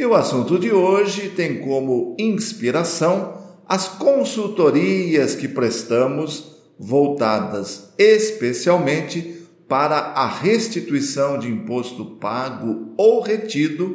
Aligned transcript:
E 0.00 0.06
o 0.06 0.14
assunto 0.14 0.58
de 0.58 0.72
hoje 0.72 1.28
tem 1.28 1.58
como 1.58 2.16
inspiração 2.18 3.34
as 3.68 3.86
consultorias 3.86 5.34
que 5.34 5.46
prestamos 5.46 6.56
voltadas 6.78 7.90
especialmente 7.98 9.46
para 9.68 9.98
a 9.98 10.26
restituição 10.26 11.38
de 11.38 11.48
imposto 11.48 12.16
pago 12.18 12.94
ou 12.96 13.20
retido 13.20 13.94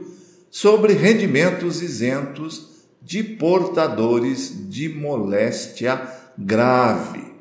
sobre 0.51 0.93
rendimentos 0.93 1.81
isentos 1.81 2.85
de 3.01 3.23
portadores 3.23 4.69
de 4.69 4.87
moléstia 4.87 5.99
grave. 6.37 7.33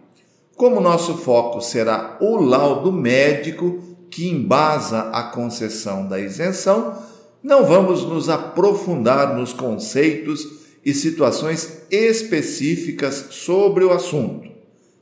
Como 0.56 0.80
nosso 0.80 1.18
foco 1.18 1.60
será 1.60 2.16
o 2.18 2.36
laudo 2.36 2.90
médico 2.90 3.78
que 4.10 4.26
embasa 4.26 5.10
a 5.10 5.24
concessão 5.24 6.08
da 6.08 6.18
isenção, 6.18 7.12
não 7.44 7.64
vamos 7.66 8.04
nos 8.04 8.28
aprofundar 8.30 9.36
nos 9.36 9.52
conceitos 9.52 10.64
e 10.82 10.94
situações 10.94 11.82
específicas 11.90 13.26
sobre 13.30 13.84
o 13.84 13.92
assunto, 13.92 14.48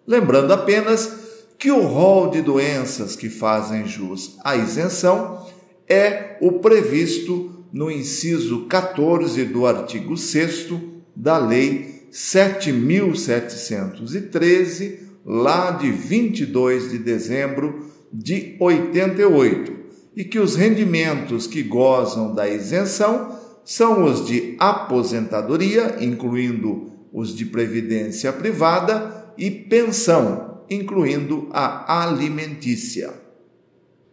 lembrando 0.04 0.52
apenas 0.52 1.22
que 1.56 1.70
o 1.70 1.82
rol 1.82 2.30
de 2.30 2.42
doenças 2.42 3.14
que 3.14 3.30
fazem 3.30 3.86
jus 3.86 4.36
à 4.42 4.56
isenção 4.56 5.46
é 5.88 6.36
o 6.40 6.54
previsto 6.54 7.64
no 7.72 7.88
inciso 7.88 8.66
14 8.66 9.44
do 9.44 9.64
artigo 9.64 10.16
6 10.16 10.70
da 11.14 11.38
Lei 11.38 12.08
7713, 12.10 14.98
lá 15.24 15.70
de 15.70 15.92
22 15.92 16.90
de 16.90 16.98
dezembro 16.98 17.86
de 18.12 18.56
88 18.58 19.81
e 20.14 20.24
que 20.24 20.38
os 20.38 20.56
rendimentos 20.56 21.46
que 21.46 21.62
gozam 21.62 22.34
da 22.34 22.48
isenção 22.48 23.38
são 23.64 24.04
os 24.04 24.26
de 24.26 24.56
aposentadoria, 24.58 25.96
incluindo 26.00 26.92
os 27.12 27.34
de 27.34 27.46
previdência 27.46 28.32
privada, 28.32 29.22
e 29.36 29.50
pensão, 29.50 30.62
incluindo 30.68 31.48
a 31.52 32.02
alimentícia. 32.02 33.14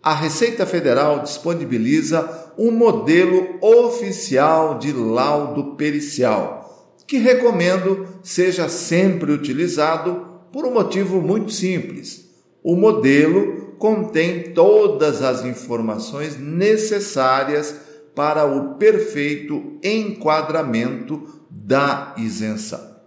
A 0.02 0.14
Receita 0.14 0.66
Federal 0.66 1.24
disponibiliza 1.24 2.54
um 2.58 2.72
modelo 2.72 3.58
oficial 3.62 4.80
de 4.80 4.94
laudo 4.94 5.76
pericial, 5.76 6.96
que 7.06 7.18
recomendo 7.18 8.08
seja 8.24 8.70
sempre 8.70 9.32
utilizado 9.32 10.26
por 10.54 10.66
um 10.66 10.74
motivo 10.74 11.22
muito 11.22 11.52
simples. 11.52 12.30
O 12.64 12.76
modelo 12.76 13.59
contém 13.80 14.52
todas 14.54 15.24
as 15.24 15.46
informações 15.46 16.38
necessárias 16.38 17.74
para 18.14 18.46
o 18.46 18.76
perfeito 18.76 19.80
enquadramento 19.82 21.24
da 21.50 22.14
isenção. 22.18 22.98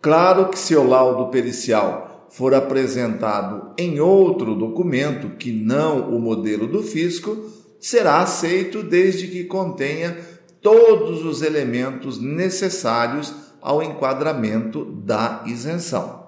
Claro 0.00 0.48
que 0.48 0.58
se 0.58 0.74
o 0.74 0.82
laudo 0.82 1.30
pericial 1.30 2.26
for 2.30 2.54
apresentado 2.54 3.72
em 3.78 4.00
outro 4.00 4.54
documento 4.54 5.36
que 5.36 5.52
não 5.52 6.08
o 6.08 6.18
modelo 6.18 6.66
do 6.66 6.82
fisco, 6.82 7.36
será 7.78 8.20
aceito 8.20 8.82
desde 8.82 9.28
que 9.28 9.44
contenha 9.44 10.16
todos 10.62 11.24
os 11.24 11.42
elementos 11.42 12.18
necessários 12.18 13.34
ao 13.60 13.82
enquadramento 13.82 14.84
da 14.84 15.42
isenção 15.46 16.25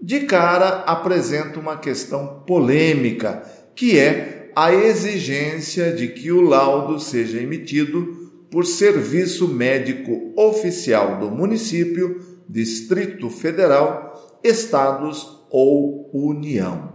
de 0.00 0.20
cara 0.20 0.84
apresenta 0.86 1.60
uma 1.60 1.76
questão 1.76 2.42
polêmica, 2.46 3.42
que 3.74 3.98
é 3.98 4.50
a 4.56 4.72
exigência 4.72 5.92
de 5.92 6.08
que 6.08 6.32
o 6.32 6.40
laudo 6.40 6.98
seja 6.98 7.38
emitido 7.38 8.30
por 8.50 8.66
serviço 8.66 9.46
médico 9.46 10.32
oficial 10.36 11.18
do 11.18 11.30
município, 11.30 12.20
Distrito 12.48 13.30
Federal, 13.30 14.38
estados 14.42 15.46
ou 15.50 16.10
União. 16.12 16.92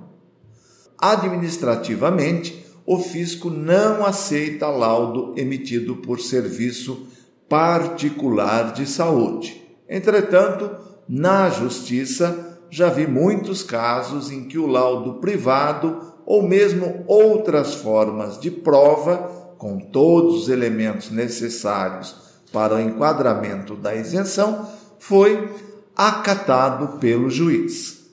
Administrativamente, 0.97 2.65
o 2.85 2.99
fisco 2.99 3.49
não 3.49 4.05
aceita 4.05 4.67
laudo 4.67 5.33
emitido 5.37 5.97
por 5.97 6.19
serviço 6.19 7.07
particular 7.47 8.73
de 8.73 8.85
saúde. 8.85 9.61
Entretanto, 9.87 10.69
na 11.07 11.49
Justiça, 11.49 12.54
já 12.75 12.89
vi 12.89 13.07
muitos 13.07 13.63
casos 13.63 14.29
em 14.29 14.43
que 14.43 14.57
o 14.57 14.67
laudo 14.67 15.13
privado 15.21 16.13
ou 16.25 16.43
mesmo 16.43 17.05
outras 17.07 17.73
formas 17.73 18.37
de 18.37 18.51
prova, 18.51 19.53
com 19.57 19.79
todos 19.79 20.41
os 20.41 20.49
elementos 20.49 21.09
necessários 21.09 22.13
para 22.51 22.75
o 22.75 22.79
enquadramento 22.81 23.77
da 23.77 23.95
isenção, 23.95 24.69
foi 24.99 25.49
acatado 25.95 26.99
pelo 26.99 27.29
juiz. 27.29 28.07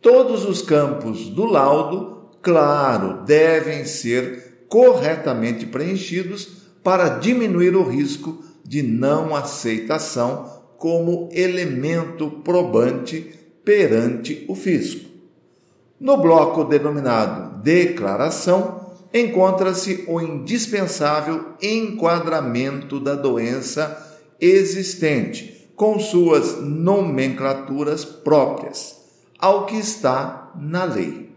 Todos 0.00 0.44
os 0.44 0.62
campos 0.62 1.28
do 1.28 1.44
laudo, 1.44 2.28
claro, 2.40 3.24
devem 3.24 3.84
ser 3.84 4.66
corretamente 4.68 5.66
preenchidos 5.66 6.68
para 6.84 7.08
diminuir 7.18 7.74
o 7.74 7.82
risco 7.82 8.44
de 8.64 8.80
não 8.80 9.34
aceitação 9.34 10.54
como 10.78 11.28
elemento 11.32 12.30
probante 12.44 13.35
perante 13.66 14.46
o 14.48 14.54
fisco. 14.54 15.10
No 15.98 16.18
bloco 16.18 16.62
denominado 16.62 17.60
Declaração, 17.62 18.94
encontra-se 19.12 20.04
o 20.06 20.20
indispensável 20.20 21.54
enquadramento 21.60 23.00
da 23.00 23.16
doença 23.16 24.20
existente, 24.40 25.68
com 25.74 25.98
suas 25.98 26.62
nomenclaturas 26.62 28.04
próprias, 28.04 28.98
ao 29.36 29.66
que 29.66 29.76
está 29.76 30.52
na 30.54 30.84
lei. 30.84 31.32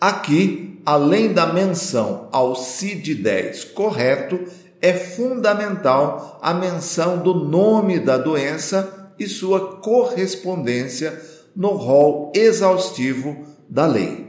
Aqui, 0.00 0.80
além 0.86 1.32
da 1.32 1.52
menção 1.52 2.28
ao 2.32 2.54
CID-10 2.54 3.74
correto, 3.74 4.40
é 4.80 4.94
fundamental 4.94 6.38
a 6.40 6.54
menção 6.54 7.18
do 7.18 7.34
nome 7.34 7.98
da 7.98 8.16
doença 8.16 8.97
e 9.18 9.26
sua 9.26 9.78
correspondência 9.78 11.20
no 11.54 11.70
rol 11.70 12.32
exaustivo 12.34 13.36
da 13.68 13.86
lei. 13.86 14.28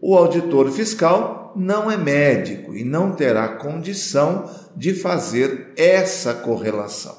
O 0.00 0.16
auditor 0.16 0.70
fiscal 0.70 1.52
não 1.56 1.90
é 1.90 1.96
médico 1.96 2.74
e 2.74 2.84
não 2.84 3.12
terá 3.12 3.48
condição 3.48 4.48
de 4.76 4.94
fazer 4.94 5.72
essa 5.76 6.34
correlação. 6.34 7.16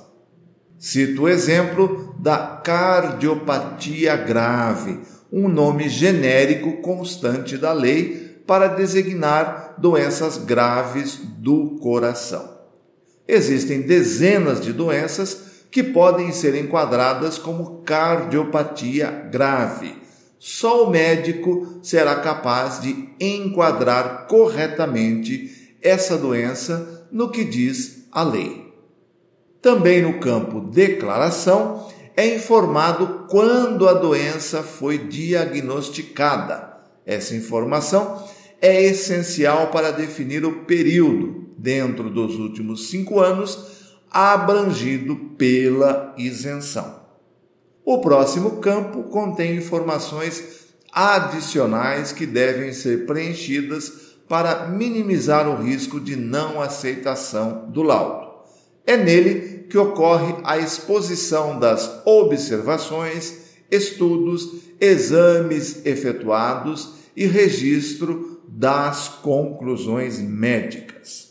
Cito 0.77 1.23
o 1.23 1.29
exemplo 1.29 2.15
da 2.19 2.37
cardiopatia 2.37 4.15
grave, 4.15 4.99
um 5.31 5.49
nome 5.49 5.89
genérico 5.89 6.81
constante 6.81 7.57
da 7.57 7.73
lei 7.73 8.41
para 8.47 8.67
designar 8.67 9.75
doenças 9.77 10.37
graves 10.37 11.19
do 11.37 11.77
coração. 11.81 12.57
Existem 13.27 13.81
dezenas 13.81 14.61
de 14.61 14.73
doenças 14.73 15.48
que 15.71 15.83
podem 15.83 16.31
ser 16.31 16.55
enquadradas 16.55 17.37
como 17.37 17.81
cardiopatia 17.83 19.09
grave. 19.31 19.95
Só 20.39 20.85
o 20.85 20.89
médico 20.89 21.79
será 21.83 22.15
capaz 22.15 22.81
de 22.81 23.09
enquadrar 23.19 24.25
corretamente 24.27 25.75
essa 25.81 26.17
doença 26.17 27.07
no 27.11 27.29
que 27.29 27.43
diz 27.43 28.05
a 28.11 28.23
lei. 28.23 28.73
Também 29.61 30.01
no 30.01 30.19
campo 30.19 30.61
declaração 30.61 31.87
é 32.15 32.35
informado 32.35 33.25
quando 33.29 33.87
a 33.87 33.93
doença 33.93 34.63
foi 34.63 34.97
diagnosticada. 34.97 36.77
Essa 37.05 37.35
informação 37.35 38.23
é 38.61 38.83
essencial 38.83 39.67
para 39.67 39.91
definir 39.91 40.45
o 40.45 40.63
período, 40.63 41.49
dentro 41.57 42.09
dos 42.09 42.35
últimos 42.35 42.89
cinco 42.89 43.19
anos, 43.19 43.78
abrangido 44.11 45.15
pela 45.37 46.13
isenção. 46.17 46.99
O 47.85 47.99
próximo 47.99 48.57
campo 48.57 49.03
contém 49.03 49.57
informações 49.57 50.67
adicionais 50.91 52.11
que 52.11 52.25
devem 52.25 52.73
ser 52.73 53.05
preenchidas 53.05 54.09
para 54.27 54.67
minimizar 54.67 55.47
o 55.49 55.63
risco 55.63 55.99
de 55.99 56.15
não 56.15 56.61
aceitação 56.61 57.67
do 57.69 57.81
laudo. 57.81 58.29
É 58.85 58.95
nele 58.95 59.65
que 59.69 59.77
ocorre 59.77 60.35
a 60.43 60.57
exposição 60.57 61.59
das 61.59 62.01
observações, 62.05 63.33
estudos, 63.71 64.49
exames 64.79 65.85
efetuados 65.85 66.93
e 67.15 67.25
registro 67.25 68.41
das 68.47 69.07
conclusões 69.07 70.19
médicas. 70.19 71.28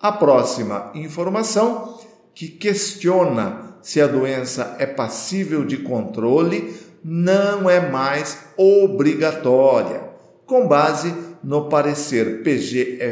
A 0.00 0.12
próxima 0.12 0.90
informação, 0.94 1.98
que 2.34 2.48
questiona 2.48 3.76
se 3.82 4.00
a 4.00 4.06
doença 4.06 4.76
é 4.78 4.86
passível 4.86 5.62
de 5.62 5.76
controle, 5.76 6.74
não 7.04 7.68
é 7.68 7.90
mais 7.90 8.38
obrigatória, 8.56 10.00
com 10.46 10.66
base 10.66 11.14
no 11.44 11.68
parecer 11.68 12.42
PGFN/CRJ 12.42 13.10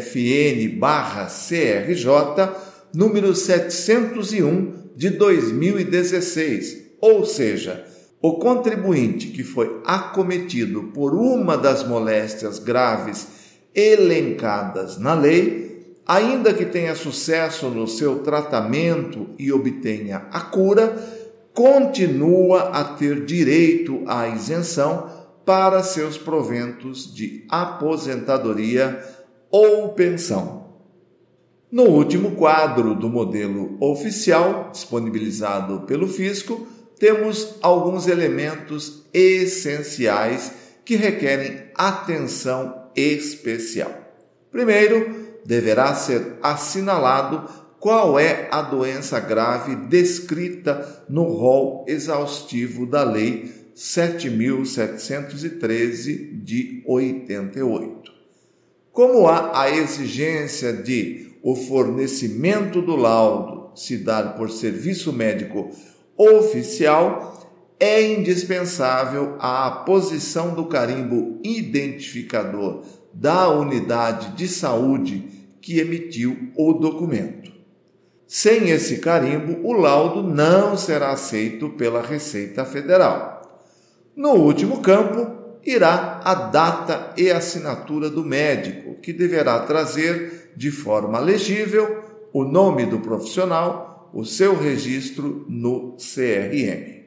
número 2.95 3.35
701 3.35 4.93
de 4.97 5.11
2016, 5.11 6.95
ou 7.03 7.27
seja, 7.27 7.85
o 8.23 8.39
contribuinte 8.39 9.27
que 9.29 9.45
foi 9.45 9.83
acometido 9.85 10.85
por 10.95 11.15
uma 11.15 11.57
das 11.57 11.87
moléstias 11.87 12.59
graves 12.59 13.29
elencadas 13.75 14.99
na 14.99 15.13
lei, 15.13 15.68
ainda 16.09 16.55
que 16.55 16.65
tenha 16.65 16.95
sucesso 16.95 17.69
no 17.69 17.87
seu 17.87 18.21
tratamento 18.21 19.29
e 19.39 19.53
obtenha 19.53 20.27
a 20.33 20.41
cura, 20.41 20.97
continua 21.53 22.71
a 22.71 22.83
ter 22.83 23.27
direito 23.27 24.03
à 24.07 24.27
isenção 24.27 25.11
para 25.45 25.83
seus 25.83 26.17
proventos 26.17 27.15
de 27.15 27.45
aposentadoria 27.51 29.05
ou 29.51 29.91
pensão. 29.91 30.69
No 31.71 31.83
último 31.83 32.31
quadro 32.31 32.95
do 32.95 33.11
modelo 33.11 33.77
oficial, 33.79 34.71
disponibilizado 34.73 35.81
pelo 35.81 36.09
Fisco, 36.09 36.67
temos 36.99 37.57
alguns 37.61 38.09
elementos 38.09 39.05
essenciais 39.13 40.53
que 40.85 40.97
requerem 40.97 41.65
atenção 41.75 42.89
especial. 42.97 43.93
Primeiro, 44.51 45.28
deverá 45.49 45.95
ser 45.95 46.37
assinalado 46.43 47.49
qual 47.81 48.19
é 48.19 48.49
a 48.51 48.61
doença 48.61 49.19
grave 49.19 49.75
descrita 49.75 51.07
no 51.09 51.23
rol 51.23 51.87
exaustivo 51.89 52.85
da 52.85 53.03
Lei 53.03 53.51
7713 53.75 56.35
de 56.35 56.83
88. 56.87 58.13
Como 58.93 59.27
há 59.27 59.63
a 59.63 59.71
exigência 59.71 60.71
de 60.71 61.33
o 61.43 61.57
fornecimento 61.57 62.83
do 62.83 62.95
laudo 62.95 63.71
se 63.75 63.97
dar 63.97 64.35
por 64.35 64.51
serviço 64.51 65.15
médico 65.15 65.71
oficial, 66.15 67.49
é 67.81 68.13
indispensável 68.13 69.37
a 69.39 69.71
posição 69.71 70.55
do 70.55 70.67
carimbo 70.67 71.41
identificador 71.43 72.83
da 73.15 73.49
unidade 73.49 74.37
de 74.37 74.47
saúde 74.47 75.38
que 75.69 75.81
emitiu 75.81 76.51
o 76.57 76.73
documento. 76.73 77.53
Sem 78.27 78.71
esse 78.71 79.01
carimbo, 79.01 79.69
o 79.69 79.75
laudo 79.75 80.23
não 80.23 80.79
será 80.79 81.11
aceito 81.11 81.69
pela 81.69 82.01
Receita 82.01 82.65
Federal. 82.65 83.63
No 84.17 84.31
último 84.31 84.81
campo, 84.81 85.61
irá 85.63 86.23
a 86.25 86.35
data 86.35 87.13
e 87.19 87.31
assinatura 87.31 88.09
do 88.09 88.25
médico, 88.25 88.95
que 89.03 89.13
deverá 89.13 89.61
trazer 89.61 90.55
de 90.57 90.71
forma 90.71 91.19
legível 91.19 92.03
o 92.33 92.45
nome 92.45 92.87
do 92.87 93.01
profissional 93.01 94.11
o 94.15 94.25
seu 94.25 94.59
registro 94.59 95.45
no 95.51 95.99
CRM. 95.99 97.05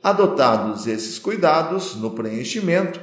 Adotados 0.00 0.86
esses 0.86 1.18
cuidados 1.18 1.96
no 1.96 2.12
preenchimento 2.12 3.00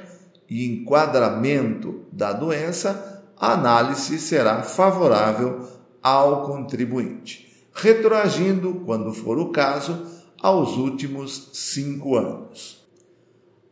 e 0.50 0.66
enquadramento 0.66 2.06
da 2.10 2.32
doença, 2.32 3.11
a 3.42 3.54
análise 3.54 4.20
será 4.20 4.62
favorável 4.62 5.68
ao 6.00 6.44
contribuinte, 6.44 7.66
retroagindo, 7.74 8.84
quando 8.86 9.12
for 9.12 9.40
o 9.40 9.50
caso, 9.50 10.06
aos 10.40 10.78
últimos 10.78 11.50
cinco 11.54 12.16
anos. 12.16 12.86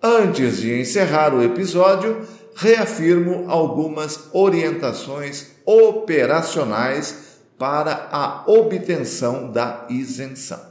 Antes 0.01 0.57
de 0.57 0.80
encerrar 0.80 1.36
o 1.36 1.44
episódio, 1.44 2.25
reafirmo 2.56 3.45
algumas 3.48 4.30
orientações 4.33 5.51
operacionais 5.63 7.38
para 7.56 8.10
a 8.12 8.45
obtenção 8.48 9.51
da 9.51 9.86
isenção. 9.88 10.62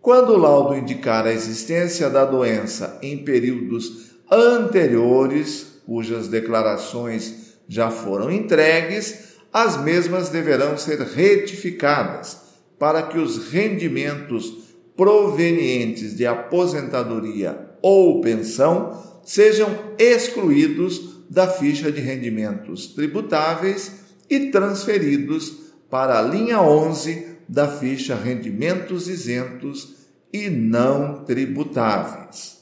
Quando 0.00 0.32
o 0.32 0.38
laudo 0.38 0.74
indicar 0.74 1.26
a 1.26 1.32
existência 1.32 2.08
da 2.08 2.24
doença 2.24 2.98
em 3.02 3.18
períodos 3.18 4.12
anteriores, 4.30 5.82
cujas 5.84 6.28
declarações 6.28 7.41
já 7.68 7.90
foram 7.90 8.30
entregues, 8.30 9.32
as 9.52 9.82
mesmas 9.82 10.28
deverão 10.28 10.76
ser 10.78 11.00
retificadas 11.00 12.38
para 12.78 13.02
que 13.02 13.18
os 13.18 13.50
rendimentos 13.50 14.52
provenientes 14.96 16.16
de 16.16 16.26
aposentadoria 16.26 17.70
ou 17.80 18.20
pensão 18.20 19.20
sejam 19.24 19.94
excluídos 19.98 21.24
da 21.30 21.48
ficha 21.48 21.90
de 21.90 22.00
rendimentos 22.00 22.88
tributáveis 22.88 23.92
e 24.28 24.50
transferidos 24.50 25.72
para 25.88 26.18
a 26.18 26.22
linha 26.22 26.60
11 26.60 27.26
da 27.48 27.68
ficha 27.68 28.14
Rendimentos 28.14 29.08
Isentos 29.08 29.96
e 30.32 30.48
Não 30.48 31.24
Tributáveis. 31.24 32.61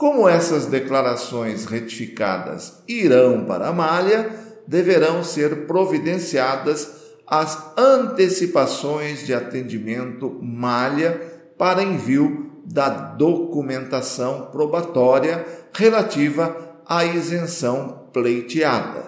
Como 0.00 0.26
essas 0.26 0.64
declarações 0.64 1.66
retificadas 1.66 2.82
irão 2.88 3.44
para 3.44 3.68
a 3.68 3.72
malha, 3.72 4.30
deverão 4.66 5.22
ser 5.22 5.66
providenciadas 5.66 6.90
as 7.26 7.76
antecipações 7.76 9.26
de 9.26 9.34
atendimento 9.34 10.38
malha 10.40 11.20
para 11.58 11.82
envio 11.82 12.50
da 12.64 12.88
documentação 12.88 14.48
probatória 14.50 15.44
relativa 15.70 16.56
à 16.88 17.04
isenção 17.04 18.08
pleiteada. 18.10 19.04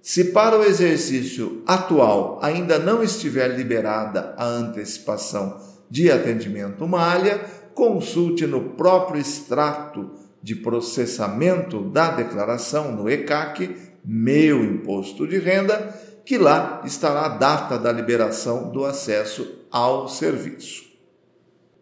Se 0.00 0.32
para 0.32 0.58
o 0.58 0.64
exercício 0.64 1.62
atual 1.66 2.38
ainda 2.40 2.78
não 2.78 3.02
estiver 3.02 3.48
liberada 3.48 4.32
a 4.38 4.46
antecipação 4.46 5.60
de 5.90 6.10
atendimento 6.10 6.88
malha, 6.88 7.42
consulte 7.74 8.46
no 8.46 8.70
próprio 8.70 9.20
extrato 9.20 10.10
de 10.42 10.56
processamento 10.56 11.80
da 11.80 12.10
declaração 12.10 12.92
no 12.92 13.08
ECAC, 13.08 13.76
meu 14.04 14.64
imposto 14.64 15.26
de 15.26 15.38
renda, 15.38 15.94
que 16.24 16.36
lá 16.36 16.82
estará 16.84 17.26
a 17.26 17.28
data 17.28 17.78
da 17.78 17.92
liberação 17.92 18.70
do 18.70 18.84
acesso 18.84 19.66
ao 19.70 20.08
serviço. 20.08 20.84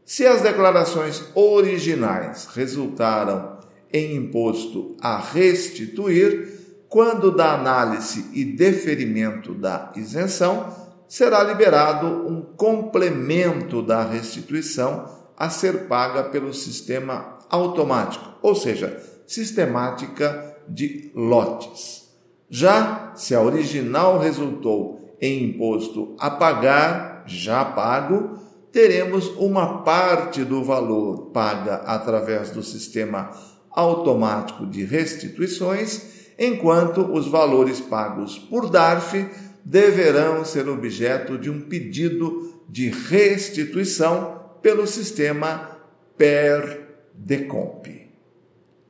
Se 0.05 0.27
as 0.27 0.43
declarações 0.43 1.25
originais 1.35 2.47
resultaram 2.47 3.59
em 3.93 4.17
imposto 4.17 4.97
a 5.01 5.19
restituir, 5.19 6.59
quando 6.89 7.31
da 7.31 7.55
análise 7.55 8.29
e 8.33 8.45
deferimento 8.45 9.55
da 9.55 9.93
isenção, 9.95 10.75
será 11.09 11.43
liberado 11.43 12.07
um 12.07 12.43
complemento 12.43 13.83
da 13.83 14.03
restituição 14.05 15.20
a 15.41 15.49
ser 15.49 15.87
paga 15.89 16.25
pelo 16.25 16.53
sistema 16.53 17.39
automático, 17.49 18.35
ou 18.43 18.55
seja, 18.55 19.03
sistemática 19.27 20.55
de 20.69 21.11
lotes. 21.15 22.11
Já 22.51 23.13
se 23.15 23.35
a 23.35 23.41
original 23.41 24.19
resultou 24.19 25.17
em 25.19 25.45
imposto 25.45 26.15
a 26.19 26.31
pagar, 26.31 27.25
já 27.27 27.65
pago, 27.65 28.39
teremos 28.71 29.29
uma 29.39 29.79
parte 29.83 30.45
do 30.45 30.63
valor 30.63 31.31
paga 31.31 31.77
através 31.87 32.51
do 32.51 32.63
sistema 32.63 33.31
automático 33.71 34.67
de 34.67 34.85
restituições 34.85 36.35
enquanto 36.39 37.01
os 37.13 37.27
valores 37.27 37.81
pagos 37.81 38.39
por 38.39 38.69
DARF 38.69 39.27
deverão 39.65 40.45
ser 40.45 40.69
objeto 40.69 41.39
de 41.39 41.49
um 41.49 41.63
pedido 41.63 42.63
de 42.69 42.91
restituição 42.91 44.40
pelo 44.63 44.87
sistema 44.87 45.79
PER 46.17 46.81
DECOMP. 47.15 48.09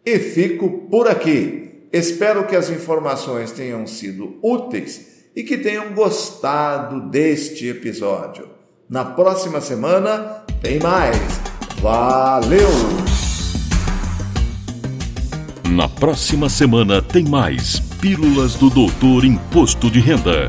E 0.04 0.18
fico 0.18 0.86
por 0.90 1.08
aqui. 1.08 1.88
Espero 1.92 2.46
que 2.46 2.56
as 2.56 2.70
informações 2.70 3.52
tenham 3.52 3.86
sido 3.86 4.38
úteis 4.42 5.26
e 5.34 5.42
que 5.42 5.58
tenham 5.58 5.92
gostado 5.92 7.08
deste 7.10 7.68
episódio. 7.68 8.48
Na 8.88 9.04
próxima 9.04 9.60
semana 9.60 10.44
tem 10.60 10.78
mais. 10.78 11.16
Valeu! 11.80 12.68
Na 15.70 15.88
próxima 15.88 16.48
semana 16.48 17.00
tem 17.00 17.24
mais 17.24 17.78
Pílulas 18.00 18.54
do 18.54 18.68
Doutor 18.68 19.24
Imposto 19.24 19.90
de 19.90 20.00
Renda. 20.00 20.48